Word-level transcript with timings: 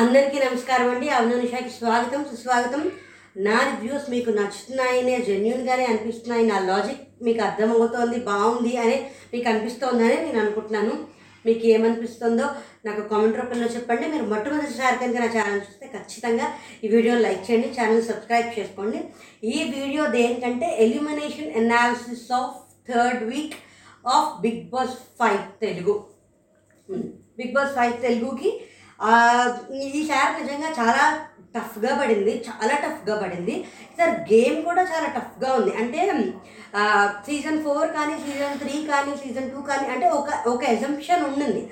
అందరికీ 0.00 0.38
నమస్కారం 0.44 0.88
అండి. 0.90 1.06
అవును 1.14 1.36
స్వాగతం 1.76 2.20
సుస్వాగతం. 2.30 2.82
నా 3.46 3.56
రివ్యూస్ 3.68 4.04
మీకు 4.12 4.30
నచ్చుతున్నాయనే 4.36 5.14
జెన్యున్గానే 5.28 5.84
అనిపిస్తున్నాయి. 5.92 6.44
నా 6.50 6.58
లాజిక్ 6.68 7.00
మీకు 7.26 7.40
అర్థమవుతోంది 7.46 8.18
బాగుంది 8.28 8.72
అని 8.82 8.98
మీకు 9.32 9.48
అనిపిస్తోందని 9.52 10.18
నేను 10.26 10.38
అనుకుంటున్నాను. 10.44 10.94
మీకు 11.44 11.64
ఏమనిపిస్తుందో 11.74 12.46
నాకు 12.86 13.02
కామెంట్ 13.10 13.40
రూపంలో 13.40 13.68
చెప్పండి. 13.74 14.06
మీరు 14.14 14.26
మొట్టమొదటిసారి 14.34 14.96
కనుక 15.02 15.18
నా 15.24 15.30
ఛానల్ 15.36 15.64
చూస్తే 15.66 15.88
ఖచ్చితంగా 15.96 16.46
ఈ 16.84 16.92
వీడియో 16.94 17.16
లైక్ 17.26 17.42
చేయండి 17.50 17.72
ఛానల్ 17.80 18.08
సబ్స్క్రైబ్ 18.10 18.56
చేసుకోండి. 18.60 19.02
ఈ 19.54 19.58
వీడియో 19.76 20.06
దేనికంటే 20.18 20.70
elimination 20.86 21.52
analysis 21.62 22.26
of 22.40 22.56
third 22.90 23.22
week 23.34 23.58
of 24.16 24.32
Bigg 24.46 24.64
Boss 24.74 24.96
five 25.20 25.44
Telugu. 25.66 25.96
Bigg 27.40 27.54
Boss 27.58 27.76
five 27.80 27.96
తెలుగుకి 28.08 28.52
ఈ 29.00 30.02
సార్ 30.10 30.30
నిజంగా 30.40 30.70
చాలా 30.78 31.02
టఫ్గా 31.56 31.92
పడింది 32.00 32.32
చాలా 32.46 32.74
టఫ్గా 32.84 33.14
పడింది. 33.22 33.54
సార్ 33.98 34.14
గేమ్ 34.30 34.56
కూడా 34.68 34.82
చాలా 34.92 35.08
టఫ్గా 35.16 35.50
ఉంది. 35.58 35.72
అంటే 35.80 36.00
సీజన్ 37.26 37.60
ఫోర్ 37.66 37.90
కానీ 37.98 38.14
సీజన్ 38.24 38.58
త్రీ 38.62 38.74
కానీ 38.90 39.12
సీజన్ 39.20 39.50
టూ 39.52 39.60
కానీ 39.68 39.86
అంటే 39.94 40.06
ఒక 40.18 40.28
ఒక 40.52 40.62
ఎజంప్షన్ 40.74 41.22
ఉండింది. 41.28 41.62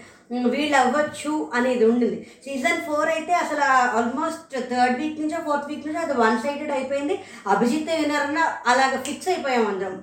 వీళ్ళు 0.52 0.77
అవ్వచ్చు 0.83 1.33
అనేది 1.56 1.84
ఉండింది. 1.91 2.19
సీజన్ 2.45 2.80
ఫోర్ 2.86 3.10
అయితే 3.16 3.33
అసలు 3.42 3.64
ఆల్మోస్ట్ 3.98 4.55
థర్డ్ 4.70 4.97
వీక్ 5.00 5.20
నుంచో 5.22 5.41
ఫోర్త్ 5.48 5.69
వీక్ 5.70 5.86
నుంచో 5.88 6.00
అది 6.06 6.14
వన్ 6.22 6.38
సైడెడ్ 6.45 6.72
అయిపోయింది. 6.78 7.16
అభిజిత్ 7.55 7.91
వినరన్న 8.00 8.41
అలాగ 8.72 8.92
ఫిక్స్ 9.08 9.30
అయిపోయాం 9.33 9.66
అందరం. 9.72 9.97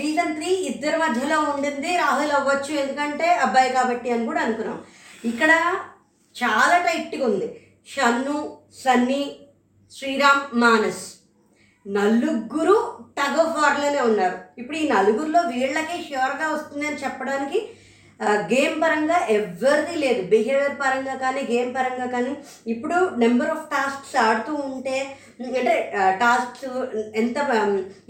సీజన్ 0.00 0.34
త్రీ 0.36 0.50
ఇద్దరి 0.70 0.98
మధ్యలో 1.04 1.38
ఉండింది. 1.52 1.90
రాహుల్ 2.02 2.34
అవ్వచ్చు 2.40 2.72
ఎందుకంటే 2.82 3.28
అబ్బాయి 3.46 3.70
కాబట్టి 3.78 4.10
అని 4.16 4.26
కూడా 4.30 4.42
అనుకున్నాం. 4.46 4.78
ఇక్కడ 5.30 5.52
చాలా 6.36 6.76
టైట్గా 6.86 7.24
ఉంది. 7.26 7.48
షన్ను 7.92 8.36
సన్నీ 8.82 9.22
శ్రీరామ్ 9.96 10.44
మానస్. 10.60 11.04
నలుగురు 11.86 12.76
టగ్ 13.18 13.38
ఆఫ్ 13.42 13.56
వార్లోనే 13.58 14.00
ఉన్నారు. 14.10 14.38
ఇప్పుడు 14.58 14.76
ఈ 14.82 14.84
నలుగురిలో 14.88 15.40
వీళ్ళకే 15.52 15.96
ష్యూర్గా 16.08 16.46
వస్తుందని 16.52 17.00
చెప్పడానికి 17.04 17.58
గేమ్ 18.30 18.82
పరంగా 18.82 19.26
ఎవరిది 19.30 19.96
లేదు. 19.96 20.22
బిహేవియర్ 20.22 20.80
పరంగా 20.80 21.14
కానీ 21.14 21.40
గేమ్ 21.50 21.74
పరంగా 21.74 22.06
కానీ 22.06 22.36
ఇప్పుడు 22.66 23.10
నెంబర్ 23.18 23.50
ఆఫ్ 23.50 23.70
టాస్క్స్ 23.70 24.16
ఆడుతూ 24.16 24.54
ఉంటే 24.54 25.16
అంటే 25.40 25.92
టాస్క్స్ 26.20 26.86
ఎంత 27.16 27.36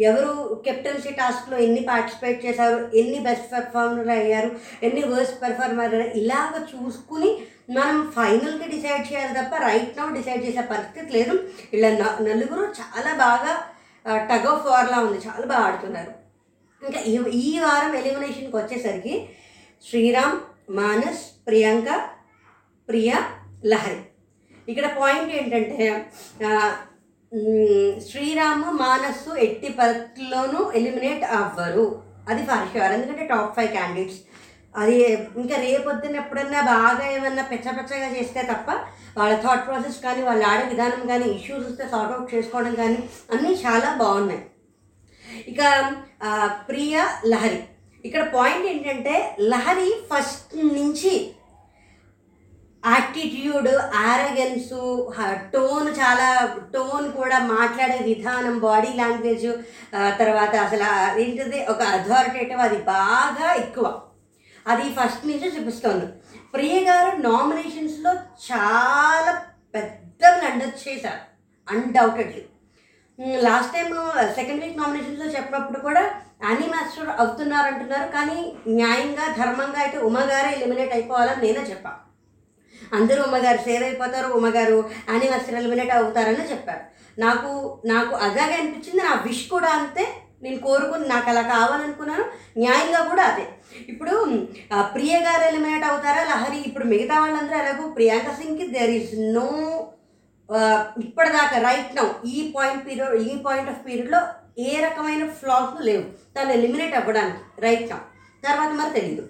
ఎవరు 0.00 0.62
కెప్టెన్సీ 0.64 1.10
టాస్క్లో 1.10 1.58
ఎన్ని 1.58 1.80
పార్టిసిపేట్ 1.80 2.46
చేశారు 2.46 2.90
ఎన్ని 2.94 3.18
బెస్ట్ 3.18 3.52
పెర్ఫార్మర్ 3.52 4.08
అయ్యారు 4.08 4.50
ఎన్ని 4.83 5.05
వర్స్ట్ 5.05 5.42
పెర్ఫార్మర్ 5.42 5.94
అయ్యారు 5.94 6.10
ఇలాగ 6.10 6.62
చూసుకుని 6.62 7.38
మనం 7.70 8.12
ఫైనల్కి 8.16 8.68
డిసైడ్ 8.68 9.12
చేయాలి 9.12 9.34
తప్ప 9.34 9.56
రైట్ 9.56 9.98
నౌ 9.98 10.14
డిసైడ్ 10.14 10.44
చేసే 10.44 10.60
పరిస్థితి 10.60 11.12
లేదు. 11.12 11.48
ఇలా 11.72 11.88
న- 11.88 12.18
నలుగురు 12.20 12.62
చాలా 12.62 13.14
బాగా 13.14 13.62
టగ్ 14.16 14.46
ఆఫ్ 14.46 14.66
వార్లా 14.66 14.98
ఉంది. 14.98 15.18
చాలా 15.28 15.46
బాగా 15.46 15.64
ఆడుతున్నారు. 15.64 16.22
ఇంకా 16.86 17.00
ఈ 17.00 17.18
ఈ 17.40 17.58
వారం 17.58 17.94
ఎలిమినేషన్కి 17.94 18.56
వచ్చేసరికి 18.56 19.28
శ్రీరామ్ 19.86 20.38
మానస్ 20.78 21.22
ప్రియాంక 21.47 21.88
ప్రియ 22.88 23.11
లహరి. 23.70 24.00
ఇక్కడ 24.69 24.86
పాయింట్ 24.98 25.33
ఏంటంటే 25.39 25.86
శ్రీరాము 27.33 28.00
శ్రీరామ్ 28.08 28.64
మానస్సు 28.83 29.30
ఎట్టి 29.47 29.69
పరిస్థితుల్లోనూ 29.80 30.61
ఎలిమినేట్ 30.80 31.24
అవ్వరు. 31.39 31.86
అది 32.30 32.42
ఫర్ 32.48 32.69
షూర్ 32.72 32.94
ఎందుకంటే 32.97 33.24
టాప్ 33.33 33.55
ఫైవ్ 33.56 33.70
క్యాండిడేట్స్ 33.77 34.20
అది 34.74 34.97
ఇంకా 35.41 35.56
రేపొద్దున 35.64 36.20
ఎప్పుడన్నా 36.22 36.61
బాగా 36.74 37.05
ఏమన్నా 37.17 37.44
పెచ్చపెచ్చగా 37.52 38.08
చేస్తే 38.17 38.42
తప్ప 38.52 38.70
వాళ్ళ 39.19 39.33
థాట్ 39.44 39.67
ప్రాసెస్ 39.67 39.98
కానీ 40.06 40.22
వాళ్ళ 40.28 40.42
ఆడే 40.50 40.64
విధానం 40.70 41.02
కానీ 41.12 41.27
ఇష్యూస్ 41.39 41.67
వస్తే 41.67 41.84
సార్ట్ 41.94 42.14
అవుట్ 42.14 42.33
చేసుకోవడం 42.34 42.74
కానీ 42.83 42.98
అన్నీ 43.34 43.52
చాలా 43.64 43.91
బాగున్నాయి. 44.02 44.42
ఇక 45.52 45.61
ప్రియ 46.70 46.96
లహరి. 47.33 47.61
ఇక్కడ 48.05 48.23
పాయింట్ 48.35 48.67
ఏంటంటే 48.67 49.36
లహరి 49.40 49.90
ఫస్ట్ 50.11 50.57
నుంచి 50.57 51.13
యాటిట్యూడ్ 52.85 53.68
ఆరగెన్స్ 53.95 54.70
టోన్ 55.52 55.89
చాలా 55.89 56.29
టోన్ 56.74 57.12
కూడా 57.12 57.39
మాట్లాడే 57.39 57.98
విధానం 58.05 58.58
బాడీ 58.58 58.92
లాంగ్వేజ్ 58.92 59.46
తర్వాత 60.18 60.55
అసలు 60.57 60.89
ఏంటిది 61.20 61.64
ఒక 61.64 61.83
అథారిటేటివ్ 61.83 62.61
అది 62.61 62.77
బాగా 62.77 63.55
ఎక్కువ. 63.55 63.86
అది 64.67 64.83
ఫస్ట్ 64.83 65.27
నుంచి 65.27 65.46
చూపిస్తోంది. 65.57 66.07
ప్రియ 66.55 66.80
గారు 66.80 67.23
నామినేషన్స్లో 67.23 68.12
చాలా 68.48 69.33
పెద్ద 69.74 70.39
బ్లండర్ 70.39 70.89
చేశారు 70.89 71.23
undoubtedly 71.68 72.42
last 73.18 73.73
time 73.73 73.89
second 74.35 74.64
week 74.64 74.79
నామినేషన్స్లో 74.79 75.27
చెప్పినప్పుడు 75.27 75.79
కూడా 75.79 76.02
యానిమాస్టర్ 76.45 77.11
అవుతున్నారు 77.23 77.67
అంటున్నారు 77.73 78.08
కానీ 78.17 78.39
న్యాయంగా 78.79 79.27
ధర్మంగా 79.41 79.80
అయితే 79.85 79.98
ఉమగారే 80.08 80.51
ఎలిమినేట్ 80.57 80.95
అయిపోవాలని 80.97 81.42
నేనే 81.47 81.63
చెప్పా. 81.70 81.92
అందరూ 82.98 83.20
ఉమ్మగారు 83.27 83.61
సేవ్ 83.67 83.85
అయిపోతారు 83.89 84.29
ఉమ్మగారు 84.39 84.79
యానివర్సరీ 85.13 85.57
ఎలిమినేట్ 85.61 85.92
అవుతారని 85.98 86.45
చెప్పారు. 86.53 86.83
నాకు 87.25 87.51
నాకు 87.92 88.13
అదాగే 88.27 88.55
అనిపించింది 88.61 89.03
నా 89.03 89.14
విష్ 89.27 89.45
కూడా 89.55 89.70
అంతే. 89.79 90.05
నేను 90.45 90.58
కోరుకుని 90.67 91.05
నాకు 91.08 91.29
అలా 91.33 91.42
కావాలనుకున్నాను. 91.55 92.25
న్యాయంగా 92.63 93.01
కూడా 93.11 93.24
అదే. 93.30 93.45
ఇప్పుడు 93.92 94.14
ప్రియ 94.95 95.14
గారు 95.27 95.42
ఎలిమినేట్ 95.51 95.85
అవుతారా 95.91 96.23
లహరి? 96.30 96.61
ఇప్పుడు 96.69 96.86
మిగతా 96.92 97.17
వాళ్ళందరూ 97.23 97.57
ఎలాగో 97.63 97.85
ప్రియాంక 97.98 98.30
సింగ్కి 98.41 98.67
దెర్ 98.77 98.95
ఈస్ 98.98 99.13
నో 99.36 99.48
ఇప్పటిదాకా 101.05 101.59
రైట్ 101.67 101.92
నౌ 101.98 102.07
ఈ 102.35 102.39
పాయింట్ 102.57 102.83
పీరియడ్ 102.86 103.14
ఈ 103.29 103.35
పాయింట్ 103.47 103.70
ఆఫ్ 103.70 103.85
పీరియడ్లో 103.86 104.20
ఏ 104.58 104.73
రకమైన 104.85 105.24
ఫ్లాస్ 105.40 105.77
లేవు. 105.89 106.05
తను 106.36 106.52
ఎలిమినేట్ 106.58 106.95
అవ్వడానికి. 106.95 107.42
రైట్ 107.64 107.86
నా 107.90 107.98
తర్వాత 108.45 108.73
మరి 108.80 108.92
తెలియదు 109.01 109.24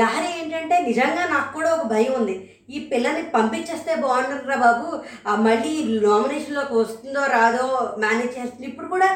లహరి 0.00 0.28
ఏంటంటే 0.40 0.76
నిజంగా 0.86 1.22
నాకు 1.30 1.48
కూడా 1.54 1.70
ఒక 1.76 1.84
భయం 1.92 2.12
ఉంది. 2.20 2.34
ఈ 2.70 2.78
పిల్లని 2.90 3.22
పంపించేస్తే 3.34 3.92
బాగుంటుందిరా 3.94 4.56
బాబు. 4.56 4.86
మళ్ళీ 5.46 5.72
నామినేషన్లోకి 6.06 6.74
వస్తుందో 6.74 7.22
రాదో 7.36 7.66
మేనేజ్ 8.04 8.36
చేస్తుంది. 8.38 8.66
ఇప్పుడు 8.66 8.88
కూడా 8.94 9.08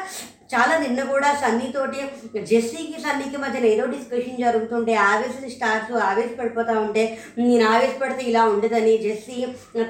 చాలా 0.49 0.77
నిన్న 0.77 1.01
కూడా 1.03 1.29
సన్నీతోటి 1.33 1.99
జెస్సీకి 2.45 2.97
సన్నీకి 3.01 3.37
మధ్యన 3.37 3.65
ఏదో 3.65 3.85
డిస్కషన్ 3.85 4.41
జరుగుతుంటే 4.41 4.93
ఆవేశం 5.03 5.45
స్టార్స్ 5.49 5.91
ఆవేశపడిపోతూ 6.03 6.73
ఉంటే 6.79 7.03
నేను 7.37 7.63
ఆవేశపడితే 7.65 8.23
ఇలా 8.23 8.43
ఉండదని 8.45 8.97
జెస్సీ 8.97 9.37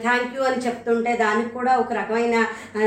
థ్యాంక్ 0.02 0.36
యూ 0.36 0.44
అని 0.44 0.62
చెప్తుంటే 0.66 1.14
దానికి 1.16 1.50
కూడా 1.50 1.74
ఒక 1.78 1.94
రకమైన 1.94 2.38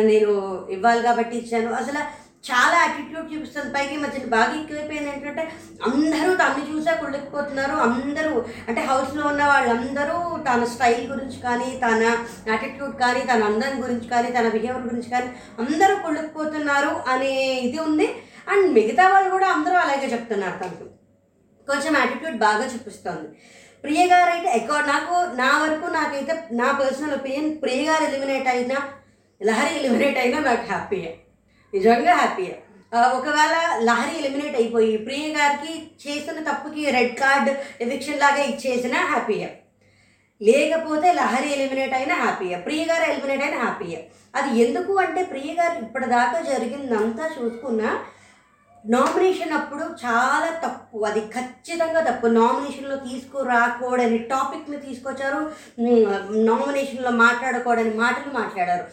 నేను 0.03 0.31
ఇవ్వాలి 0.71 1.03
కాబట్టి 1.03 1.37
ఇచ్చాను. 1.37 1.73
అసలు 1.75 2.03
చాలా 2.49 2.77
యాటిట్యూడ్ 2.83 3.31
చూపిస్తుంది. 3.33 3.71
పైకి 3.75 3.95
ఈ 3.95 4.01
మధ్యన 4.03 4.27
బాగా 4.35 4.53
ఎక్కువైపోయింది 4.59 5.11
ఏంటంటే 5.13 5.43
అందరూ 5.89 6.31
తను 6.41 6.65
చూసా 6.71 6.93
కుళ్ళిపోతున్నారు 7.01 7.77
అందరూ 7.87 8.35
అంటే 8.69 8.81
హౌస్లో 8.91 9.23
ఉన్న 9.31 9.43
వాళ్ళందరూ 9.53 10.19
తన 10.49 10.65
స్టైల్ 10.75 11.03
గురించి 11.13 11.39
కానీ 11.47 11.69
తన 11.85 12.03
యాటిట్యూడ్ 12.51 12.95
కానీ 13.03 13.23
తన 13.31 13.43
అందం 13.51 13.75
గురించి 13.85 14.09
కానీ 14.15 14.31
తన 14.37 14.47
బిహేవియర్ 14.57 14.87
గురించి 14.89 15.11
కానీ 15.15 15.29
అందరూ 15.65 15.97
కుళ్ళిపోతున్నారు 16.07 16.93
అనే 17.15 17.33
ఇది 17.67 17.81
ఉంది. 17.87 18.09
అండ్ 18.53 18.67
మిగతా 18.79 19.05
వాళ్ళు 19.13 19.31
కూడా 19.37 19.49
అందరూ 19.57 19.77
అలాగే 19.85 20.09
చెప్తున్నారు 20.15 20.57
తనకు. 20.65 20.87
కొంచెం 21.69 21.93
యాటిట్యూడ్ 22.01 22.39
బాగా 22.47 22.65
చూపిస్తుంది. 22.73 23.29
ప్రియ 23.85 24.03
గారు 24.07 24.31
అయితే 24.37 24.49
ఎక్కువ 24.59 24.77
నాకు 24.95 25.15
నా 25.43 25.51
వరకు 25.63 25.87
నాకైతే 25.99 26.35
నా 26.61 26.69
పర్సనల్ 26.81 27.17
ఒపీనియన్ 27.21 27.51
ప్రియ 27.63 27.81
గారు 27.89 28.05
ఎలిమినేట్ 28.05 28.49
అయినా 28.49 28.79
లహరి 29.41 29.73
ఎలిమినేట్ 29.81 30.19
అయినా 30.19 30.39
నాకు 30.41 30.65
హ్యాపీయే 30.73 31.13
నిజంగా 31.75 32.15
హ్యాపీ 32.15 32.47
ఒకవేళ 33.15 33.55
లహరి 33.83 34.13
ఎలిమినేట్ 34.19 34.57
అయిపోయి 34.57 34.97
ప్రియ 34.97 35.25
గారికి 35.29 35.73
చేసిన 36.03 36.39
తప్పుకి 36.51 36.91
రెడ్ 36.91 37.17
కార్డ్ 37.19 37.51
ఎవిక్షన్ 37.81 38.21
లాగా 38.21 38.43
ఇచ్చేసినా 38.43 38.99
హ్యాపీయే 39.07 39.49
లేకపోతే 40.41 41.13
లహరి 41.13 41.49
ఎలిమినేట్ 41.53 41.95
అయినా 41.95 42.15
హ్యాపీయే 42.15 42.57
ప్రియ 42.57 42.85
గారు 42.85 43.05
ఎలిమినేట్ 43.11 43.43
అయినా 43.43 43.59
హ్యాపీయే 43.59 44.01
అది 44.35 44.61
ఎందుకు 44.61 44.93
అంటే 44.97 45.23
ప్రియ 45.23 45.51
గారు 45.55 45.85
ఇప్పటిదాకా 45.85 46.41
జరిగిందంతా 46.41 47.31
చూసుకున్నా 47.37 47.91
నామినేషన్ 48.85 49.53
అప్పుడు 49.53 49.85
చాలా 50.05 50.51
తప్పు. 50.65 50.99
అది 51.05 51.21
ఖచ్చితంగా 51.21 52.01
తప్పు. 52.01 52.27
నామినేషన్లో 52.27 52.97
తీసుకురాకూడని 52.97 54.19
టాపిక్ని 54.19 54.77
తీసుకొచ్చారు. 54.77 55.41
నామినేషన్లో 56.49 57.11
మాట్లాడకూడని 57.11 57.95
మాటలు 57.95 58.39
మాట్లాడారు. 58.39 58.85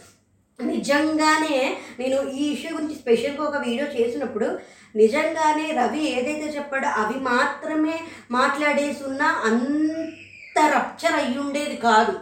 నిజంగానే 0.60 1.78
నేను 2.00 2.18
ఈ 2.30 2.44
ఇష్యూ 2.54 2.70
గురించి 2.76 2.96
స్పెషల్గా 2.96 3.44
ఒక 3.44 3.58
వీడియో 3.68 3.88
చేసినప్పుడు 3.88 4.48
నిజంగానే 4.96 5.66
రవి 5.72 6.02
ఏదైతే 6.10 6.48
చెప్పాడో 6.58 6.90
అవి 7.02 7.18
మాత్రమే 7.20 7.96
మాట్లాడేసి 8.32 9.04
ఉన్నా 9.04 9.30
అంత 9.50 10.58
రప్చర్ 10.76 11.16
అయ్యి 11.16 11.40
ఉండేది 11.40 11.78
కాదు. 11.78 12.14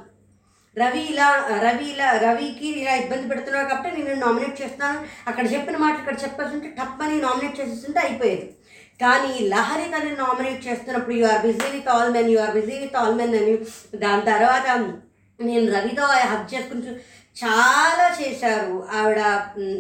రవి 0.78 1.01
ఇలా 1.12 1.28
రవి 1.63 1.86
ఇలా 1.94 2.10
రవికి 2.18 2.68
ఇలా 2.81 2.94
ఇబ్బంది 2.95 3.30
పెడుతున్నాడు 3.30 3.69
కాబట్టి 3.69 4.04
నేను 4.04 4.19
నామినేట్ 4.25 4.62
చేస్తున్నాను 4.62 5.00
అక్కడ 5.28 5.45
చెప్పిన 5.54 5.78
మాట 5.78 5.95
ఇక్కడ 6.00 6.18
చెప్పాల్సి 6.24 6.56
ఉంటే 6.56 6.69
టప్పని 6.80 7.22
నామినేట్ 7.22 7.60
చేసేస్తుంటే 7.60 8.00
అయిపోయేది. 8.00 8.48
కానీ 9.00 9.33
లహరి 9.54 9.86
తనని 9.92 10.16
నామినేట్ 10.16 10.68
చేస్తున్నప్పుడు 10.68 11.16
you 11.16 11.25
are 11.25 11.45
busy 11.48 11.68
with 11.72 11.89
all 11.89 12.13
men 12.13 12.30
you 12.30 12.39
are 12.39 12.51
busy 12.51 12.75
with 12.80 12.95
all 12.95 13.16
men 13.16 13.36
అని 13.36 13.56
దాని 13.95 14.22
తర్వాత 14.22 14.68
నేను 15.39 15.68
రవితో 15.75 16.06
హక్ 16.31 16.54
చేసుకుని 16.54 16.95
చాలా 17.38 18.06
చేశారు. 18.22 18.88
ఆవిడ 18.94 19.19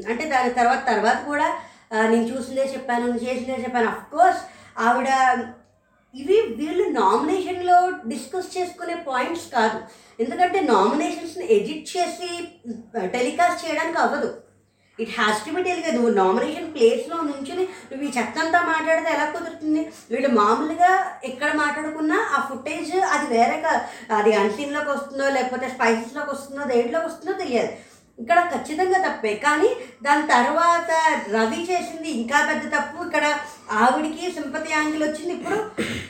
అంటే 0.09 0.23
దాని 0.33 0.51
తర్వాత 0.53 0.81
తర్వాత 0.85 1.19
కూడా 1.25 1.47
నేను 2.11 2.25
చూసిందే 2.31 2.65
చెప్పాను 2.73 3.05
నేను 3.07 3.23
చేసిందే 3.23 3.57
చెప్పాను. 3.63 3.89
అఫ్ 3.89 4.05
కోర్స్ 4.13 4.41
ఆవిడ 4.87 5.09
ఇవి 6.13 6.37
వీళ్ళు 6.59 6.85
నామినేషన్లో 6.99 7.77
డిస్కస్ 8.07 8.53
చేసుకునే 8.55 8.95
పాయింట్స్ 9.09 9.47
కాదు. 9.55 9.79
ఎందుకంటే 10.23 10.59
నామినేషన్స్ని 10.71 11.45
ఎడిట్ 11.55 11.91
చేసి 11.93 12.29
టెలికాస్ట్ 13.17 13.63
చేయడానికి 13.65 13.97
అవ్వదు. 13.97 14.31
ఇట్ 15.03 15.13
హ్యాస్ 15.17 15.43
టు 15.45 15.51
బి 15.55 15.61
టెలిగా 15.67 15.91
నువ్వు 15.97 16.11
నామినేషన్ 16.21 16.71
ప్లేస్లో 16.75 17.17
నుంచుని 17.29 17.65
నువ్వు 17.91 18.03
ఈ 18.07 18.11
చెత్తంతా 18.17 18.59
మాట్లాడితే 18.71 19.09
ఎలా 19.15 19.27
కుదురుతుంది? 19.35 19.83
వీళ్ళు 20.11 20.31
మామూలుగా 20.39 20.91
ఎక్కడ 21.29 21.51
మాట్లాడుకున్నా 21.61 22.19
ఆ 22.35 22.41
ఫుటేజ్ 22.49 22.91
అది 23.13 23.27
వేరే 23.35 23.57
అది 24.19 24.33
అన్సీన్లోకి 24.41 24.91
వస్తుందో 24.95 25.29
లేకపోతే 25.37 25.69
స్పైసెస్లోకి 25.75 26.31
వస్తుందో 26.35 26.65
దేంట్లోకి 26.73 27.07
వస్తుందో 27.09 27.33
తెలియదు. 27.43 27.71
ఇక్కడ 28.21 28.39
ఖచ్చితంగా 28.53 28.97
తప్పే. 29.03 29.31
కానీ 29.45 29.69
దాని 30.05 30.23
తర్వాత 30.33 30.89
రవి 31.35 31.61
చేసింది 31.69 32.09
ఇంకా 32.19 32.39
పెద్ద 32.49 32.65
తప్పు. 32.75 32.97
ఇక్కడ 33.07 33.25
ఆవిడికి 33.83 34.25
సింపతి 34.37 34.69
యాంగిల్ 34.73 35.03
వచ్చింది. 35.05 35.33
ఇప్పుడు 35.37 35.57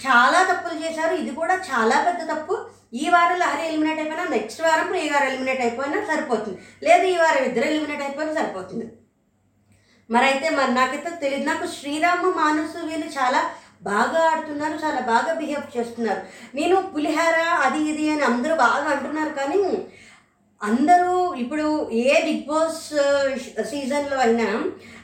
చాలా 0.06 0.40
తప్పులు 0.50 0.78
చేశారు. 0.84 1.14
ఇది 1.22 1.34
కూడా 1.42 1.56
చాలా 1.70 1.98
పెద్ద 2.08 2.22
తప్పు. 2.32 2.56
ఈ 2.94 3.06
వారం 3.14 3.38
లహరి 3.42 3.64
ఎలిమినేట్ 3.68 4.00
అయిపోయినా 4.02 4.26
నెక్స్ట్ 4.36 4.62
వారం 4.66 4.88
ప్రియ 4.92 5.06
గారు 5.12 5.26
ఎలిమినేట్ 5.30 5.62
అయిపోయినా 5.66 6.00
సరిపోతుంది. 6.10 6.58
లేదు 6.88 7.06
ఈ 7.14 7.16
వారం 7.22 7.44
ఇద్దరు 7.50 7.68
ఎలిమినేట్ 7.72 8.04
అయిపోయినా 8.06 8.34
సరిపోతుంది. 8.40 8.86
మరి 10.14 10.26
అయితే 10.32 10.48
మరి 10.60 10.72
నాకైతే 10.80 11.10
తెలియదు 11.24 11.46
నాకు 11.50 11.66
శ్రీరామ 11.78 12.32
మానసు 12.42 12.80
వీళ్ళు 12.90 13.08
చాలా 13.20 13.42
బాగా 13.90 14.20
ఆడుతున్నారు 14.32 14.76
చాలా 14.84 15.00
బాగా 15.12 15.32
బిహేవ్ 15.42 15.64
చేస్తున్నారు. 15.76 16.22
నేను 16.58 16.76
పులిహార 16.96 17.38
అది 17.68 17.80
ఇది 17.92 18.06
అని 18.14 18.24
అందరూ 18.32 18.56
బాగా 18.66 18.88
అంటున్నారు 18.96 19.32
కానీ 19.40 19.62
అందరూ 20.68 21.14
ఇప్పుడు 21.42 21.68
ఏ 22.02 22.16
బిగ్ 22.26 22.44
బాస్ 22.50 22.82
సీజన్లో 23.70 24.18
అయినా 24.26 24.48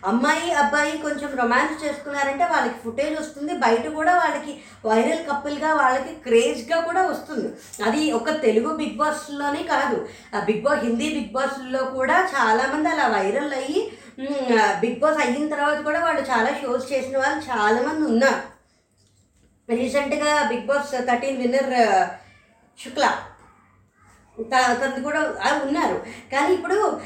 అమ్మాయి 0.09 0.49
అబ్బాయి 0.61 0.91
కొంచెం 1.05 1.29
రొమాన్స్ 1.39 1.77
చేసుకున్నారంటే 1.83 2.45
వాళ్ళకి 2.51 2.77
ఫుటేజ్ 2.83 3.15
వస్తుంది. 3.19 3.53
బయట 3.63 3.85
కూడా 3.95 4.13
వాళ్ళకి 4.19 4.51
వైరల్ 4.89 5.23
కపుల్గా 5.29 5.71
వాళ్ళకి 5.79 6.11
క్రేజ్గా 6.25 6.77
కూడా 6.87 7.01
వస్తుంది. 7.11 7.47
అది 7.87 8.01
ఒక 8.19 8.35
తెలుగు 8.45 8.71
బిగ్ 8.81 8.99
బాస్లోనే 8.99 9.63
కాదు. 9.73 9.97
ఆ 10.35 10.41
బిగ్ 10.49 10.63
బాస్ 10.67 10.83
హిందీ 10.87 11.07
బిగ్ 11.17 11.33
బాస్లో 11.37 11.81
కూడా 11.97 12.17
చాలామంది 12.35 12.89
అలా 12.93 13.07
వైరల్ 13.17 13.55
అయ్యి 13.61 13.81
బిగ్ 14.83 15.01
బాస్ 15.01 15.21
అయిన 15.23 15.47
తర్వాత 15.55 15.79
కూడా 15.87 16.01
వాళ్ళు 16.05 16.23
చాలా 16.31 16.51
షోస్ 16.61 16.85
చేసిన 16.93 17.17
వాళ్ళు 17.23 17.41
చాలామంది 17.49 18.05
ఉన్నారు. 18.11 18.41
రీసెంట్గా 19.69 20.31
Bigg 20.51 20.69
Boss 20.69 20.93
thirteen 21.09 21.41
winner 21.43 21.73
Shukla 22.79 23.11
త- 24.41 24.81
తనది 24.81 25.01
కూడా 25.01 25.19
ఉన్నారు. 25.63 25.95
కానీ 26.31 26.53
ఇప్పుడు 26.53 26.99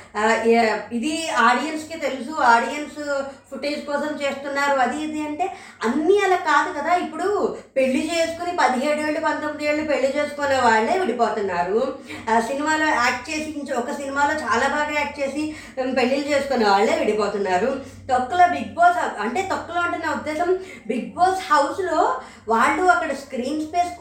ఇది 0.91 1.29
ఆడియన్స్కి 1.29 1.97
తెలుసు 1.99 2.31
ఆడియన్స్ 2.41 3.23
ఫుటేజ్ 3.51 3.85
కోసం 3.85 4.19
చేస్తున్నారు. 4.21 4.79
అది 4.79 5.03
ఇది 5.03 5.21
అంటే 5.25 5.53
అన్నీ 5.83 6.19
అలా 6.23 6.35
కాదు 6.35 6.79
కదా. 6.79 6.93
ఇప్పుడు 6.95 7.55
పెళ్ళి 7.77 8.11
చేసుకుని 8.13 8.57
పదిహేడు 8.61 8.99
ఏళ్ళు 8.99 9.19
పంతొమ్మిది 9.19 9.65
ఏళ్ళు 9.65 9.87
పెళ్ళి 9.87 10.17
చేసుకునే 10.17 10.59
వాళ్ళే 10.61 10.99
విడిపోతున్నారు. 10.99 11.97
ఆ, 12.29 12.39
సినిమాలో 12.39 12.85
యాక్ట్ 12.85 13.29
చేసి 13.29 13.73
ఒక 13.73 13.91
సినిమాలో 13.91 14.33
చాలా 14.33 14.67
బాగా 14.67 14.99
యాక్ట్ 14.99 15.19
చేసి 15.19 15.55
పెళ్ళిళ్ళు 15.77 15.95
పెళ్ళిళ్ళు 15.95 16.27
చేసుకునే 16.29 16.69
వాళ్ళే 16.69 16.99
విడిపోతున్నారు. 16.99 17.81
తొక్కలో 18.09 18.47
బిగ్ 18.47 18.73
బాస్ 18.73 19.21
అంటే 19.21 19.41
తొక్కలో 19.41 19.79
అంటే 19.81 19.97
నా 19.97 20.11
ఉద్దేశం 20.11 20.59
బిగ్ 20.87 21.13
బాస్ 21.13 21.53
హౌస్లో 21.53 22.19
వాళ్ళు 22.49 22.83
అక్కడ 22.83 23.13
స్క్రీన్ 23.13 23.67
స్పేస్ 23.67 23.93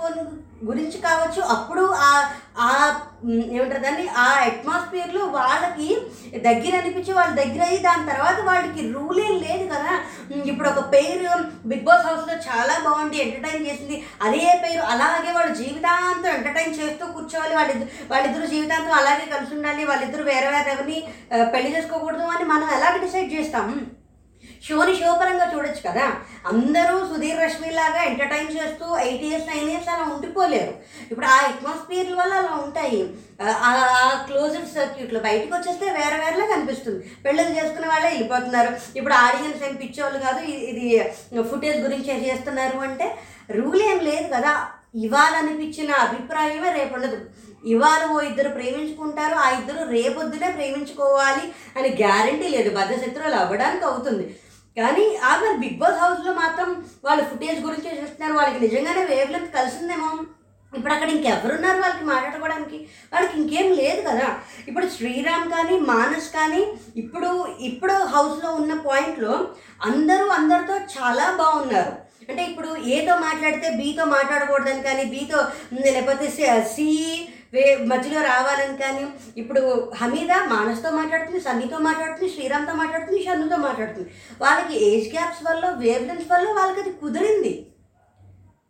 గురించి 0.64 0.99
కావచ్చు 0.99 1.43
అప్పుడు 1.43 1.91
ఆ 1.96 2.31
ఆ 2.58 3.00
ఏమంటారు 3.50 3.82
దాన్ని? 3.82 4.08
ఆ 4.08 4.25
అట్మాస్ఫియర్లో 4.25 5.25
వాళ్ళకి 5.26 5.88
దగ్గర 6.38 6.76
అనిపించి 6.76 7.12
వాళ్ళ 7.12 7.35
దగ్గర 7.35 7.62
అయ్యి 7.62 7.82
దాని 7.82 8.06
తర్వాత 8.06 8.41
వాళ్ళకి 8.41 8.93
రూల్ 8.93 9.20
లేదు 9.46 9.64
కదా. 9.75 9.92
ఇప్పుడు 10.50 10.69
ఒక 10.69 10.81
పేరు 10.92 11.28
బిగ్ 11.69 11.87
బాస్ 11.88 12.06
హౌస్లో 12.06 12.34
చాలా 12.48 12.75
బాగుంది 12.84 13.22
ఎంటర్టైన్ 13.26 13.66
చేసింది. 13.66 13.96
అదే 14.22 14.46
పేరు 14.64 14.82
అలాగే 14.94 15.32
వాళ్ళు 15.38 15.54
జీవితాంతం 15.54 16.32
ఎంటర్టైన్ 16.38 16.75
చేస్తూ 16.81 17.06
కూర్చోవాలి. 17.06 17.54
వాళ్ళిద్దరు 17.54 17.88
వాళ్ళిద్దరు 18.10 18.46
జీవితాంతం 18.54 18.92
అలాగే 18.92 19.25
కలిసి 19.37 19.54
ఉండాలి. 19.54 19.84
వాళ్ళిద్దరు 19.84 20.26
వేరే 20.32 20.50
వేరే 20.56 20.70
ఎవరిని 20.72 21.00
పెళ్ళి 21.54 21.70
చేసుకోకూడదు 21.76 22.26
అని 22.37 22.44
మనం 22.44 22.69
ఎలాగ 22.78 22.96
డిసైడ్ 23.06 23.32
చేస్తాం? 23.32 23.69
షోని 24.69 24.94
షో 24.96 25.10
పరంగా 25.20 25.46
చూడొచ్చు 25.52 25.82
కదా. 25.86 26.06
అందరూ 26.48 26.94
సుధీర్ 27.10 27.40
రష్మి 27.40 27.70
లాగా 27.70 28.00
ఎంటర్టైన్ 28.10 28.50
చేస్తూ 28.56 28.86
ఎయిట్ 28.98 29.22
ఇయర్స్ 29.28 29.46
నైన్ 29.48 29.69
ఇయర్స్ 29.70 29.88
అలా 29.88 30.04
ఉండిపోలేరు. 30.14 30.75
ఇప్పుడు 31.10 31.26
ఆ 31.26 31.36
అట్మాస్ఫియర్ 31.46 32.12
వల్ల 32.20 32.34
అలా 32.40 32.52
ఉంటాయి. 32.64 33.00
ఆ 33.42 34.25
క్లోజ్డ్ 34.26 34.75
సర్క్యూట్లో 34.75 35.20
బయటకు 35.20 35.54
వచ్చేస్తే 35.54 35.87
వేరే 35.90 36.16
వేరేలా 36.25 36.46
కనిపిస్తుంది. 36.46 37.10
పెళ్ళిళ్ళు 37.25 37.54
చేసుకునే 37.58 37.88
వాళ్ళే 37.88 38.08
వెళ్ళిపోతున్నారు. 38.08 38.72
ఇప్పుడు 38.96 39.14
ఆడియన్స్ 39.14 39.64
ఏం 39.69 39.75
పిచ్చోళ్ళు 39.75 40.19
కాదు 40.19 40.40
ఇది 40.40 40.88
ఫుటేజ్ 41.42 41.78
గురించి 41.81 42.28
చేస్తున్నారు 42.28 42.78
అంటే 42.78 43.19
రూల్ 43.50 43.82
ఏం 43.82 43.98
లేదు 43.98 44.26
కదా. 44.34 44.52
ఇవాళ 44.94 45.32
అనిపించిన 45.42 45.90
అభిప్రాయమే 45.92 46.70
రేపు 46.72 46.94
ఉండదు. 46.94 47.19
ఇవాళ 47.64 48.02
ఓ 48.12 48.20
ఇద్దరు 48.20 48.48
ప్రేమించుకుంటారు 48.48 49.34
ఆ 49.34 49.48
ఇద్దరు 49.58 49.90
రేపొద్దునే 49.90 50.48
ప్రేమించుకోవాలి 50.50 51.44
అని 51.76 51.88
గ్యారంటీ 52.02 52.48
లేదు. 52.48 52.70
బద్ధశత్రువులు 52.75 53.34
అవ్వడానికి 53.34 53.84
అవుతుంది. 53.84 54.25
కానీ 54.76 55.16
ఆ 55.16 55.31
మరి 55.36 55.56
బిగ్ 55.58 55.78
బాస్ 55.78 55.98
హౌస్లో 55.98 56.32
మాత్రం 56.32 56.69
వాళ్ళు 57.04 57.25
ఫుటేజ్ 57.25 57.60
గురించి 57.60 58.02
చూస్తున్నారు. 58.02 58.32
వాళ్ళకి 58.32 58.60
నిజంగానే 58.60 59.04
వేవ్ 59.04 59.32
లెంత్ 59.32 59.54
కలిసిందేమో. 59.54 60.10
ఇప్పుడు 60.76 60.93
అక్కడ 60.93 61.08
ఇంకెవరున్నారు 61.08 61.81
వాళ్ళకి 61.81 62.05
మాట్లాడుకోవడానికి? 62.05 62.87
వాళ్ళకి 63.12 63.40
ఇంకేం 63.40 63.72
లేదు 63.72 64.00
కదా. 64.08 64.38
ఇప్పుడు 64.69 64.88
శ్రీరామ్ 64.88 65.50
కానీ 65.50 65.78
మానస్ 65.78 66.28
కానీ 66.28 66.72
ఇప్పుడు 66.96 67.46
ఇప్పుడు 67.61 67.93
హౌస్లో 67.93 68.55
ఉన్న 68.55 68.75
పాయింట్లో 68.75 69.49
అందరూ 69.82 70.26
అందరితో 70.26 70.76
చాలా 70.76 71.37
బాగున్నారు. 71.37 72.11
అంటే 72.28 72.44
ఇప్పుడు 72.44 72.76
ఏతో 72.76 73.14
మాట్లాడితే 73.14 73.70
బీతో 73.70 74.05
మాట్లాడకూడదని 74.05 74.82
కానీ 74.82 75.05
బీతో 75.05 75.44
లేకపోతే 75.76 76.31
సి 76.64 76.88
వే 77.52 77.76
మధ్యలో 77.76 78.20
రావాలని 78.20 78.78
కానీ 78.78 79.06
ఇప్పుడు 79.37 79.93
హమీద 79.96 80.32
మానస్తో 80.32 80.90
మాట్లాడుతుంది 80.90 81.40
సన్నీతో 81.40 81.78
మాట్లాడుతుంది 81.78 82.34
శ్రీరామ్తో 82.34 82.72
మాట్లాడుతుంది 82.72 83.25
షన్నుతో 83.25 83.56
మాట్లాడుతుంది. 83.56 84.11
వాళ్ళకి 84.40 84.84
ఏజ్ 84.84 85.14
గ్యాప్స్ 85.14 85.50
వల్ల 85.50 85.67
వేవ్ 85.67 86.08
లెన్స్ 86.08 86.32
వల్ల 86.32 86.49
వాళ్ళకి 86.49 86.81
అది 86.81 86.93
కుదిరింది. 86.93 87.67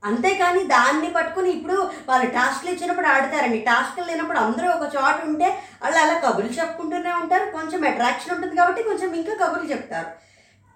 అంతేకాని 0.03 0.63
దాన్ని 0.65 1.09
పట్టుకుని 1.15 1.51
ఇప్పుడు 1.51 1.77
వాళ్ళు 2.09 2.27
టాస్క్లు 2.37 2.71
ఇచ్చినప్పుడు 2.71 3.07
ఆడతారండి. 3.07 3.59
టాస్క్లు 3.59 4.05
లేనప్పుడు 4.05 4.39
అందరూ 4.39 4.69
ఒక 4.77 4.87
చోట 4.97 5.17
ఉంటే 5.31 5.49
వాళ్ళు 5.83 5.99
అలా 6.03 6.15
కబుర్లు 6.19 6.53
చెప్పుకుంటూనే 6.61 7.13
ఉంటారు. 7.23 7.47
కొంచెం 7.57 7.81
అట్రాక్షన్ 7.91 8.35
ఉంటుంది 8.35 8.57
కాబట్టి 8.57 8.83
కొంచెం 8.83 9.11
ఇంకా 9.15 9.35
కబుర్లు 9.43 9.69
చెప్తారు. 9.73 10.11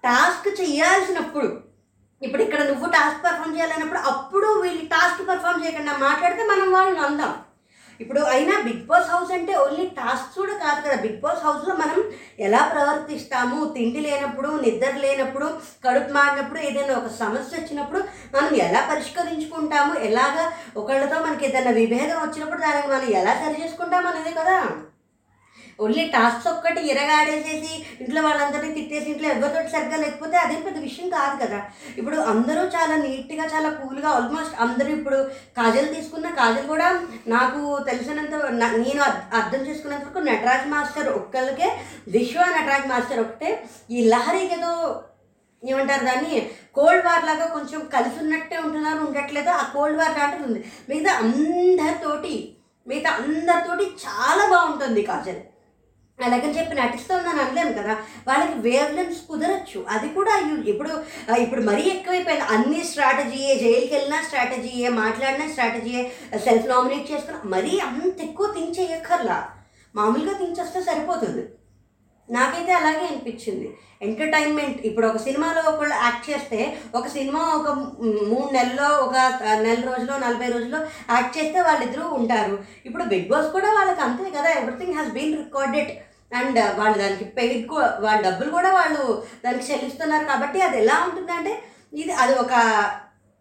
టాస్క్ 0.03 0.49
చేయాల్సినప్పుడు 0.61 1.47
ఇప్పుడు 2.21 2.41
ఇక్కడ 2.43 2.61
నువ్వు 2.63 2.87
టాస్క్ 2.89 3.23
పర్ఫామ్ 3.23 3.55
చేయాలన్నప్పుడు 3.55 4.01
అప్పుడు 4.11 4.47
వీళ్ళు 4.63 4.85
టాస్క్ 4.93 5.23
పర్ఫామ్ 5.29 5.63
చేయకుండా 5.63 5.93
మాట్లాడితే 5.97 6.43
మనం 6.51 6.67
వాళ్ళని 6.71 7.01
అందాం. 7.07 7.33
ఇప్పుడు 8.01 8.19
అయినా 8.19 8.61
బిగ్ 8.61 8.85
బాస్ 8.85 9.09
హౌస్ 9.09 9.31
అంటే 9.31 9.55
ఓన్లీ 9.55 9.85
టాస్క్ 9.85 10.39
కూడా 10.39 10.53
కాదు 10.53 10.87
కదా. 10.87 11.01
బిగ్ 11.01 11.21
బాస్ 11.21 11.43
హౌస్లో 11.43 11.75
మనం 11.75 12.11
ఎలా 12.39 12.71
ప్రవర్తిస్తాము? 12.73 13.73
తిండి 13.73 13.99
లేనప్పుడు 13.99 14.47
నిద్ర 14.47 14.89
లేనప్పుడు 14.95 15.45
కడుపు 15.85 16.11
మారినప్పుడు 16.13 16.59
ఏదైనా 16.59 16.93
ఒక 16.93 17.07
సమస్య 17.07 17.57
వచ్చినప్పుడు 17.57 17.99
మనం 18.35 18.55
ఎలా 18.55 18.87
పరిష్కరించుకుంటాము? 18.91 19.99
ఎలాగ 19.99 20.51
ఒకళ్ళతో 20.79 21.19
మనకి 21.19 21.45
ఏదైనా 21.45 21.71
విభేదం 21.71 22.17
వచ్చినప్పుడు 22.17 22.61
దానికి 22.61 22.87
మనం 22.87 23.09
ఎలా 23.21 23.33
సరి 23.33 23.63
చేసుకుంటాం 23.63 24.07
అనేది 24.07 24.35
కదా. 24.35 24.57
ఓన్లీ 25.79 26.03
టాస్క్ 26.07 26.47
ఒక్కటి 26.47 26.81
ఇరగాడేసేసి 26.91 27.71
ఇంట్లో 28.01 28.21
వాళ్ళందరినీ 28.21 28.73
తిట్టేసి 28.73 29.07
ఇంట్లో 29.11 29.27
ఎవరితో 29.29 29.61
సరిగ్గా 29.73 29.97
లేకపోతే 29.97 30.37
అదేం 30.37 30.61
పెద్ద 30.61 30.79
విషయం 30.79 31.09
కాదు 31.09 31.35
కదా. 31.43 31.59
ఇప్పుడు 31.97 32.17
అందరూ 32.31 32.61
చాలా 32.75 32.95
నీట్గా 32.95 33.45
చాలా 33.45 33.69
కూల్గా 33.69 34.09
ఆల్మోస్ట్ 34.09 34.55
అందరూ 34.55 34.89
ఇప్పుడు 34.89 35.19
కాజల్ 35.57 35.95
తీసుకున్న 35.95 36.29
కాజల్ 36.35 36.67
కూడా 36.67 36.87
నాకు 37.27 37.59
తెలిసినంత 37.85 38.35
నేను 38.77 39.01
అర్థం 39.39 39.61
చేసుకున్నంత 39.67 40.05
వరకు 40.05 40.19
నటరాజ్ 40.19 40.67
మాస్టర్ 40.67 41.09
ఒక్కళ్ళకే 41.09 41.69
విశ్వ 42.07 42.45
నటరాజ్ 42.55 42.87
మాస్టర్ 42.87 43.19
ఒకటే 43.19 43.51
ఈ 43.89 44.05
లహరికి 44.05 44.53
ఏదో 44.53 44.71
ఏమంటారు 45.63 46.05
దాన్ని 46.05 46.33
కోల్డ్ 46.73 47.05
వార్ 47.05 47.25
లాగా 47.25 47.45
కొంచెం 47.47 47.81
కలిసి 47.93 48.17
ఉన్నట్టే 48.19 48.57
ఉంటున్నారు 48.57 48.99
ఉండట్లేదు. 48.99 49.49
ఆ 49.49 49.63
కోల్డ్ 49.73 49.97
వార్ 49.97 50.17
లాంటిది 50.17 50.43
ఉంది. 50.43 50.59
మిగతా 50.89 51.11
అందరితోటి 51.19 52.33
మిగతా 52.87 53.11
అందరితోటి 53.19 53.85
చాలా 54.03 54.45
బాగుంటుంది 54.49 55.03
కాజల్. 55.03 55.41
అలాగని 56.23 56.59
చెప్పి 56.59 56.75
నటిస్తుందని 56.75 57.39
అనలేము 57.41 57.73
కదా. 57.73 57.93
వాళ్ళకి 58.27 58.53
వేవ్ 58.59 58.95
లెన్స్ 58.95 59.21
కుదరచ్చు. 59.29 59.85
అది 59.89 60.09
కూడా 60.09 60.33
ఇప్పుడు 60.65 60.91
ఇప్పుడు 61.39 61.61
మరీ 61.61 61.81
ఎక్కువైపోయింది. 61.89 62.45
అన్ని 62.45 62.83
స్ట్రాటజీయే 62.83 63.55
జైలుకి 63.55 63.93
వెళ్ళినా 63.93 64.21
స్ట్రాటజీయే 64.21 64.89
మాట్లాడినా 64.89 65.47
స్ట్రాటజీయే 65.49 66.11
సెల్ఫ్ 66.45 66.67
నామినేట్ 66.67 67.11
చేసుకున్నా 67.11 67.41
మరీ 67.45 67.79
అంత 67.79 68.21
ఎక్కువ 68.21 68.53
థింక్ 68.53 68.79
చేయక్కర్లా. 68.79 69.37
మామూలుగా 69.95 70.37
థింక్ 70.37 70.59
చేస్తే 70.59 70.81
సరిపోతుంది. 70.81 71.43
నాకైతే 72.29 72.71
అలాగే 72.73 73.03
అనిపించింది. 73.07 73.67
ఎంటర్టైన్మెంట్ 74.01 74.79
ఇప్పుడు 74.85 75.05
ఒక 75.07 75.17
సినిమాలో 75.17 75.61
ఒకళ్ళు 75.71 75.95
యాక్ట్ 75.95 76.29
చేస్తే 76.29 76.59
ఒక 76.95 77.07
సినిమా 77.07 77.41
ఒక 77.57 77.69
మూడు 78.31 78.49
నెలల్లో 78.53 78.87
ఒక 79.05 79.15
నెల 79.65 79.79
రోజులో 79.89 80.15
నలభై 80.17 80.47
రోజుల్లో 80.47 80.79
యాక్ట్ 81.15 81.37
చేస్తే 81.37 81.61
వాళ్ళిద్దరూ 81.61 82.07
ఉంటారు. 82.09 82.55
ఇప్పుడు 82.85 83.03
బిగ్ 83.03 83.29
బాస్ 83.29 83.49
కూడా 83.51 83.69
వాళ్ళకి 83.77 84.01
అంతే 84.01 84.29
కదా 84.29 84.49
everything 84.59 84.93
has 84.93 85.13
been 85.17 85.37
recorded 85.37 85.91
and 86.33 86.59
వాళ్ళు 86.79 86.97
దానికి 86.97 87.25
పెయిడ్ 87.37 87.65
వాళ్ళ 88.05 88.19
డబ్బులు 88.21 88.51
కూడా 88.51 88.71
వాళ్ళు 88.71 89.03
దానికి 89.45 89.67
చెల్లిస్తున్నారు 89.71 90.25
కాబట్టి 90.25 90.61
అది 90.61 90.77
ఎలా 90.77 90.95
ఉంటుందంటే 91.07 91.53
ఇది 91.93 92.13
అది 92.23 92.33
ఒక 92.33 92.53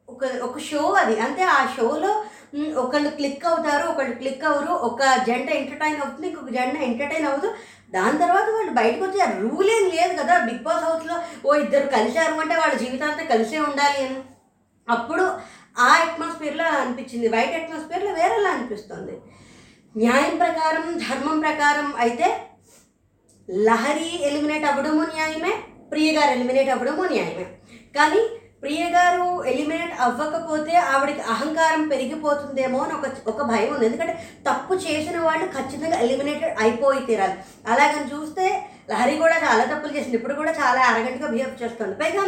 ఒక 0.09 0.25
ఒక 0.43 0.59
షో 0.59 0.81
అది. 1.03 1.15
అంతే 1.21 1.43
ఆ 1.43 1.61
షోలో 1.77 2.11
ఒకళ్ళు 2.83 3.11
క్లిక్ 3.19 3.47
అవుతారు 3.51 3.85
ఒకళ్ళు 3.93 4.15
క్లిక్ 4.21 4.45
అవ్వరు 4.51 4.73
ఒక 4.89 5.03
జంట 5.29 5.49
ఎంటర్టైన్ 5.61 6.01
అవుతుంది 6.03 6.27
ఇంకొక 6.29 6.51
జంట 6.57 6.77
ఎంటర్టైన్ 6.89 7.27
అవ్వదు. 7.31 7.49
దాని 7.97 8.19
తర్వాత 8.19 8.49
వాళ్ళు 8.57 8.73
బయటకు 8.79 9.03
వచ్చే 9.05 9.27
రూల్ 9.43 9.71
ఏం 9.77 9.85
లేదు 9.95 10.13
కదా 10.21 10.35
బిగ్ 10.49 10.63
బాస్ 10.67 10.85
హౌస్లో 10.89 11.17
ఓ 11.47 11.57
ఇద్దరు 11.65 11.89
కలిశారు 11.97 12.35
అంటే 12.45 12.55
వాళ్ళ 12.63 12.75
జీవితాంతా 12.83 13.25
కలిసే 13.33 13.59
ఉండాలి 13.59 13.99
అని. 14.07 14.21
అప్పుడు 14.89 15.25
ఆ 15.79 15.91
అట్మాస్ఫియర్లో 16.05 16.65
అనిపించింది 16.81 17.29
బయట 17.29 17.53
అట్మాస్ఫియర్లో 17.61 18.13
వేరేలా 18.13 18.51
అనిపిస్తుంది. 18.57 19.15
న్యాయం 19.95 20.35
ప్రకారం 20.43 20.87
ధర్మం 21.07 21.37
ప్రకారం 21.41 21.89
అయితే 21.97 22.29
లహరి 23.49 24.11
ఎలిమినేట్ 24.29 24.65
అవ్వడము 24.65 25.03
న్యాయమే 25.15 25.53
ప్రియ 25.91 26.09
గారు 26.13 26.31
ఎలిమినేట్ 26.31 26.71
అవ్వడము 26.75 27.03
న్యాయమే. 27.05 27.47
కానీ 27.97 28.23
ప్రియ 28.65 28.85
గారు 28.95 29.25
ఎలిమినేట్ 29.51 29.95
అవ్వకపోతే 30.05 30.75
ఆవిడకి 30.93 31.23
అహంకారం 31.33 31.83
పెరిగిపోతుందేమో 31.91 32.79
అని 32.85 32.95
ఒక 32.99 33.09
ఒక 33.33 33.43
భయం 33.51 33.71
ఉంది. 33.75 33.87
ఎందుకంటే 33.89 34.15
తప్పు 34.47 34.75
చేసిన 34.85 35.17
వాళ్ళు 35.27 35.47
ఖచ్చితంగా 35.57 35.97
ఎలిమినేటెడ్ 36.05 36.61
అయిపోయి 36.65 37.03
తీరాలి. 37.09 37.37
అలాగని 37.73 38.09
చూస్తే 38.15 38.47
లహరి 38.93 39.15
కూడా 39.25 39.37
చాలా 39.47 39.65
తప్పులు 39.73 39.93
చేసింది. 39.97 40.17
ఇప్పుడు 40.19 40.39
కూడా 40.41 40.55
చాలా 40.63 40.81
అరగంటగా 40.91 41.31
బిహేవ్ 41.35 41.63
చేస్తుంది. 41.63 41.95
పైగా 42.01 42.25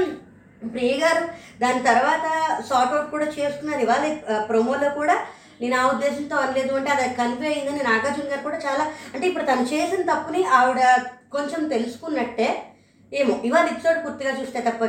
ప్రియ 0.74 0.92
గారు 1.04 1.24
దాని 1.62 1.80
తర్వాత 1.88 2.26
సార్ట్ 2.68 2.94
అవుట్ 2.94 3.10
కూడా 3.14 3.26
చేసుకున్నారు 3.38 3.82
ఇవాళ 3.86 4.04
ప్రోమోలో 4.50 4.88
కూడా 5.00 5.16
నేను 5.62 5.74
ఆ 5.80 5.82
ఉద్దేశంతో 5.94 6.36
అనలేదు. 6.44 6.72
అంటే 6.78 6.90
అది 6.94 7.08
కన్వే 7.18 7.48
అయిందని 7.54 7.82
నాగార్జున 7.90 8.30
గారు 8.32 8.42
కూడా 8.50 8.60
చాలా 8.68 8.84
అంటే 9.14 9.24
ఇప్పుడు 9.30 9.48
తను 9.50 9.66
చేసిన 9.74 10.02
తప్పుని 10.12 10.42
ఆవిడ 10.60 10.80
కొంచెం 11.36 11.62
తెలుసుకున్నట్టే 11.74 12.48
ఏమో. 13.12 13.34
ఇవాళ 13.50 13.66
ఎపిసోడ్ 13.74 14.02
పూర్తిగా 14.06 14.32
చూస్తే 14.40 14.60
తప్ప 14.68 14.84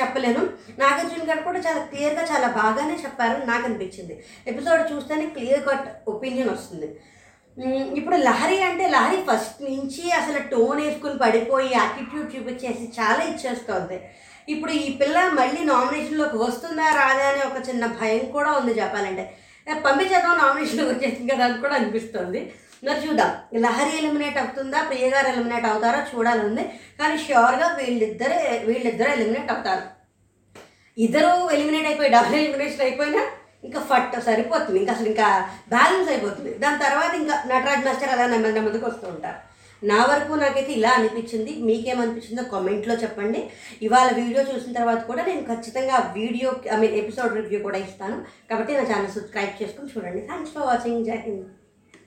చెప్పలేను. 0.00 0.42
నాగార్జున 0.78 1.24
గారు 1.30 1.42
కూడా 1.42 1.58
చాలా 1.58 1.80
క్లియర్గా 1.84 2.22
చాలా 2.32 2.48
బాగానే 2.60 2.94
చెప్పారని 3.04 3.46
నాకు 3.46 3.64
అనిపించింది. 3.64 4.14
ఎపిసోడ్ 4.46 4.92
చూస్తేనే 4.92 5.26
క్లియర్ 5.26 5.64
కట్ 5.68 5.88
ఒపీనియన్ 6.08 6.50
వస్తుంది. 6.50 6.88
ఇప్పుడు 7.98 8.16
లహరి 8.16 8.62
అంటే 8.62 8.84
లహరి 8.88 9.18
ఫస్ట్ 9.30 9.62
నుంచి 9.62 10.04
అసలు 10.10 10.38
టోన్ 10.52 10.80
వేసుకుని 10.80 11.18
పడిపోయి 11.18 11.70
యాటిట్యూడ్ 11.72 12.36
చూపించేసి 12.36 12.84
చాలా 13.00 13.22
ఇచ్చేస్తుంది. 13.24 14.00
ఇప్పుడు 14.48 14.72
ఈ 14.72 14.86
పిల్ల 15.00 15.18
మళ్ళీ 15.40 15.60
నామినేషన్లోకి 15.64 16.36
వస్తుందా 16.36 16.86
రాదా 17.00 17.26
అనే 17.28 17.42
ఒక 17.50 17.68
చిన్న 17.68 17.86
భయం 17.86 18.24
కూడా 18.36 18.52
ఉంది 18.52 18.72
చెప్పాలంటే. 18.80 19.24
పంపించేద్దాం 19.86 20.38
నామినేషన్లోకి 20.38 20.92
వచ్చేసింది 20.94 21.32
కదా 21.32 21.44
అని 21.44 21.60
కూడా 21.60 21.74
అనిపిస్తుంది. 21.74 22.40
మరి 22.86 23.08
చూద్దాం. 23.08 23.32
లహరి 23.64 23.92
ఎలిమినేట్ 23.98 24.38
అవుతుందా? 24.38 24.78
ప్రియగారు 24.82 25.28
ఎలిమినేట్ 25.32 25.66
అవుతారో? 25.66 26.00
చూడాలని 26.12 26.64
కానీ 27.00 27.16
ష్యూర్గా 27.24 27.68
వీళ్ళిద్దరే 27.80 28.38
వీళ్ళిద్దరూ 28.64 29.10
ఎలిమినేట్ 29.10 29.52
అవుతారు. 29.52 29.84
ఇద్దరు 30.98 31.30
ఎలిమినేట్ 31.56 31.86
అయిపోయి 31.86 32.10
డబుల్ 32.10 32.34
ఎలిమినేషన్ 32.34 32.84
అయిపోయినా 32.88 33.22
ఇంకా 33.64 33.80
ఫట్ 33.90 34.16
సరిపోతుంది. 34.24 34.78
ఇంకా 34.80 34.92
అసలు 34.92 35.08
ఇంకా 35.12 35.28
బ్యాలెన్స్ 35.68 36.10
అయిపోతుంది. 36.10 36.52
దాని 36.54 36.78
తర్వాత 36.78 37.12
ఇంకా 37.14 37.34
నటరాజ్ 37.46 37.86
మాస్టర్ 37.86 38.12
అలా 38.14 38.26
నెమ్మది 38.26 38.54
నెమ్మదికి 38.54 38.84
వస్తూ 38.84 39.06
ఉంటారు. 39.08 39.40
నా 39.90 40.00
వరకు 40.06 40.32
నాకైతే 40.34 40.72
ఇలా 40.72 40.90
అనిపించింది. 40.90 41.52
మీకేమనిపించిందో 41.68 42.42
కామెంట్లో 42.42 42.94
చెప్పండి. 42.94 43.40
ఇవాళ 43.86 44.08
వీడియో 44.20 44.42
చూసిన 44.50 44.72
తర్వాత 44.72 45.00
కూడా 45.06 45.22
నేను 45.24 45.42
ఖచ్చితంగా 45.54 45.96
video 46.16 46.50
I 46.74 46.78
mean 46.82 46.94
episode 46.94 47.34
review 47.40 47.60
కూడా 47.62 47.78
ఇస్తాను. 47.78 48.18
కాబట్టి 48.50 48.72
నా 48.78 48.84
ఛానల్ 48.92 49.16
సబ్స్క్రైబ్ 49.16 49.58
చేసుకుని 49.62 49.90
చూడండి. 49.94 50.22
థ్యాంక్స్ 50.26 50.54
ఫర్ 50.54 50.66
వాచింగ్ 50.66 51.04
జై 51.04 51.18
హింద్ 51.26 51.44